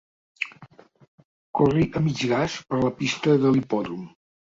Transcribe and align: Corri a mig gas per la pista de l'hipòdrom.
Corri 1.59 1.85
a 1.99 2.03
mig 2.05 2.23
gas 2.31 2.55
per 2.71 2.79
la 2.85 2.91
pista 3.03 3.37
de 3.45 3.53
l'hipòdrom. 3.57 4.09